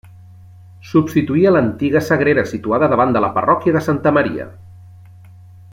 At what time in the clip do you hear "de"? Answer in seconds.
3.17-3.23, 3.77-3.85